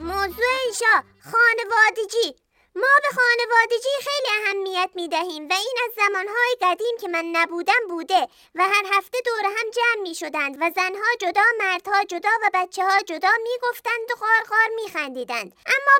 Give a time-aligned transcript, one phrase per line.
[0.00, 1.02] موضوع ایشا
[1.32, 2.36] خانوادگی.
[2.74, 7.88] ما به خانوادگی خیلی اهمیت می دهیم و این از زمانهای قدیم که من نبودم
[7.88, 12.50] بوده و هر هفته دور هم جمع می شدند و زنها جدا مردها جدا و
[12.54, 15.52] بچه ها جدا می گفتند و خارخار می خندیدند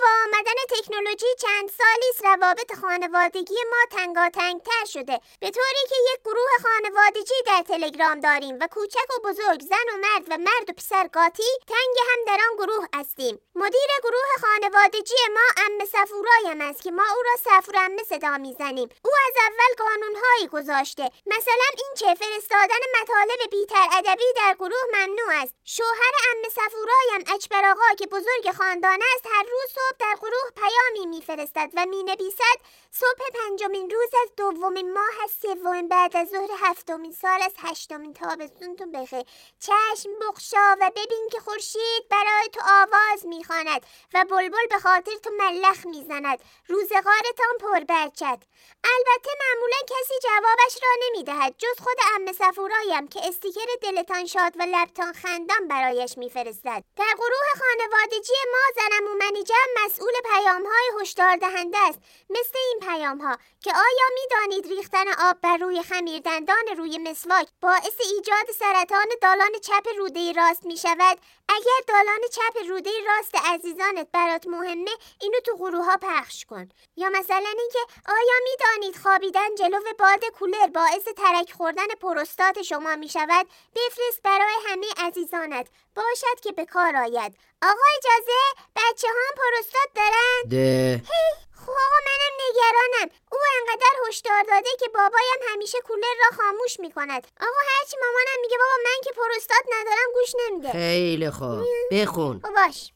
[0.00, 5.20] با آمدن تکنولوژی چند سالی است روابط خانوادگی ما تنگاتنگ تر شده.
[5.40, 9.96] به طوری که یک گروه خانوادگی در تلگرام داریم و کوچک و بزرگ زن و
[9.96, 13.40] مرد و مرد و پسر قاطی تنگ هم در آن گروه هستیم.
[13.54, 18.88] مدیر گروه خانوادگی ما ام صفورایم است که ما او را سفرمه صدا می‌زنیم.
[19.04, 21.10] او از اول قانونهایی گذاشته.
[21.26, 25.54] مثلا این که فرستادن مطالب بیتر ادبی در گروه ممنوع است.
[25.64, 31.06] شوهر ام صفورایم اکبر آقا که بزرگ خاندان است هر روز صبح در گروه پیامی
[31.06, 32.58] میفرستد و می‌نویسد
[32.92, 38.14] صبح پنجمین روز از دومین ماه از سومین بعد از ظهر هفتمین سال از هشتمین
[38.14, 39.24] تابستونتون بخیر.
[39.60, 45.30] چشم بخشا و ببین که خورشید برای تو آواز می‌خواند و بلبل به خاطر تو
[45.38, 46.38] ملخ می‌زند.
[46.68, 48.42] روزگارتان پر برچد
[48.84, 54.62] البته معمولا کسی جوابش را نمی‌دهد جز خود ام صفورایم که استیکر دلتان شاد و
[54.62, 56.84] لبتان خندان برایش میفرستد.
[56.96, 61.98] در گروه خانوادگی ما زنم و منیجم مسئول پیام های هشدار دهنده است
[62.30, 68.00] مثل این پیام ها که آیا می‌دانید ریختن آب بر روی خمیردندان روی مسواک باعث
[68.14, 74.46] ایجاد سرطان دالان چپ روده راست می شود اگر دالان چپ روده راست عزیزانت برات
[74.46, 76.68] مهمه اینو تو گروه ها پخش کن.
[76.96, 83.08] یا مثلا اینکه آیا می‌دانید خوابیدن جلو باد کولر باعث ترک خوردن پروستات شما می
[83.08, 85.68] شود بفرست برای همه عزیزانت.
[85.94, 87.36] باشد که به کار آید.
[87.62, 88.40] آقا اجازه
[88.76, 91.02] بچه هم پروستات دارن؟ ده.
[91.66, 93.10] خب آقا منم نگرانم.
[93.32, 98.40] او انقدر هشدار داده که بابایم همیشه کولر را خاموش می کند آقا هرچی مامانم
[98.42, 100.72] میگه بابا من که پروستات ندارم گوش نمیده.
[100.72, 101.64] خیلی خوب.
[101.92, 102.40] بخون.
[102.44, 102.92] خب باش.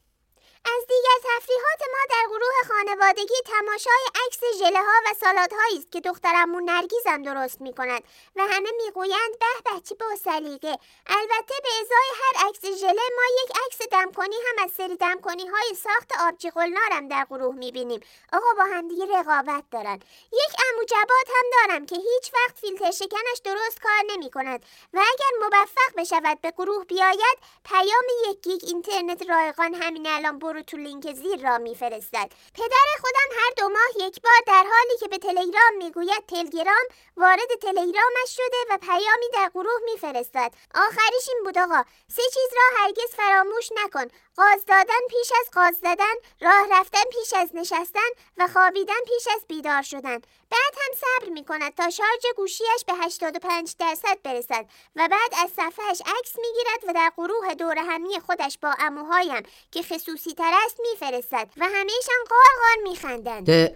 [0.65, 6.01] از دیگر تفریحات ما در گروه خانوادگی تماشای عکس ژله ها و سالاد است که
[6.01, 8.03] دخترمون نرگیزم درست می کند
[8.35, 10.77] و همه می‌گویند به به با سلیقه.
[11.07, 15.75] البته به ازای هر عکس ژله ما یک عکس دمکنی هم از سری دمکنی های
[15.83, 17.99] ساخت آبجی قلنارم در گروه می بینیم
[18.33, 19.99] آقا با همدیگه رقابت دارن.
[20.33, 24.99] یک امو جبات هم دارم که هیچ وقت فیلتر شکنش درست کار نمی کند و
[24.99, 31.13] اگر موفق بشود به گروه بیاید پیام یک گیگ اینترنت رایگان همین الان تو لینک
[31.13, 32.29] زیر را میفرستد.
[32.53, 36.85] پدر خودم هر دو ماه یک بار در حالی که به تلگرام می‌گوید تلگرام
[37.17, 40.51] وارد تلگرامش شده و پیامی در گروه میفرستد.
[40.75, 41.83] آخریش این بود آقا.
[42.07, 44.05] سه چیز را هرگز فراموش نکن.
[44.37, 49.45] قاز دادن پیش از قاز زدن راه رفتن پیش از نشستن و خوابیدن پیش از
[49.47, 50.21] بیدار شدن.
[50.49, 54.65] بعد هم صبر می کند تا شارژ گوشیش به 85 درصد برسد
[54.95, 59.43] و بعد از صفحهش عکس می گیرد و در گروه دور همی خودش با اموهایم
[59.71, 63.75] که خصوصی تر است میفرستد و همهشان قار می خندند ده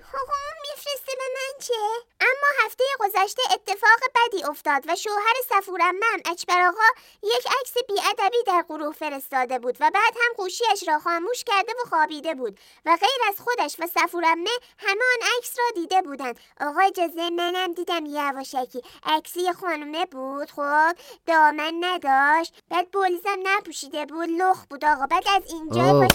[0.70, 1.74] میفرسته به من چه؟
[2.20, 2.39] اما
[2.70, 8.94] هفته گذشته اتفاق بدی افتاد و شوهر سفورمم اکبر آقا یک عکس بیادبی در گروه
[8.94, 13.36] فرستاده بود و بعد هم گوشیش را خاموش کرده و خوابیده بود و غیر از
[13.40, 16.40] خودش و سفورمه همه آن عکس را دیده بودند.
[16.62, 18.82] آقا اجازه منم دیدم یواشکی.
[19.04, 20.96] عکسی خانومه بود؟ خب.
[21.26, 22.54] دامن نداشت.
[22.70, 24.30] بعد بولیزم نپوشیده بود.
[24.30, 25.06] لخ بود آقا.
[25.06, 26.08] بعد از اینجا ای!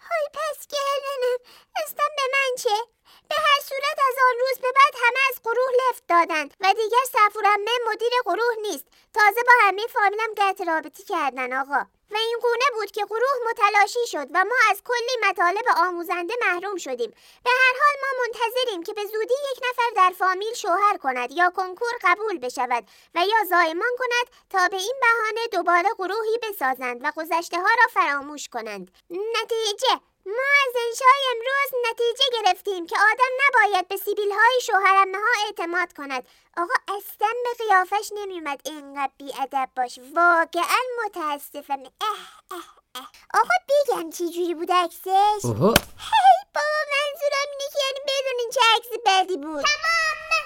[0.00, 1.38] های پس گردنم.
[1.84, 5.70] استم به من چه؟ به هر صورت از آن روز به بعد همه از گروه
[5.80, 8.84] لفت دادند و دیگر سفورمه مدیر گروه نیست.
[9.14, 11.86] تازه با همه فامیلم قطع رابطی کردن آقا.
[12.10, 16.76] و این گونه بود که گروه متلاشی شد و ما از کلی مطالب آموزنده محروم
[16.76, 17.10] شدیم.
[17.44, 21.50] به هر حال ما منتظریم که به زودی یک نفر در فامیل شوهر کند یا
[21.50, 22.84] کنکور قبول بشود
[23.14, 28.02] و یا زایمان کند تا به این بهانه دوباره گروهی بسازند و گذشته ها را
[28.02, 28.90] فراموش کنند.
[29.10, 30.00] نتیجه
[30.36, 35.92] ما از انشای امروز نتیجه گرفتیم که آدم نباید به سیبیل های شوهرمه ها اعتماد
[35.92, 36.26] کند.
[36.56, 39.98] آقا اصلا به قیافش نمیومد اینقدر بیادب باش.
[40.14, 41.82] واقعا متاسفم.
[42.00, 42.20] اه
[42.50, 42.64] اه
[42.94, 43.10] اه.
[43.34, 45.74] آقا بگم چی جوری بود عکسش؟ اوه.
[45.98, 49.64] هی بابا منظورم اینه که یعنی بدونین چه عکس بدی بود.
[49.64, 50.40] تمام.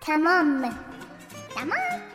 [0.00, 0.92] تمام.
[1.54, 2.11] تمام.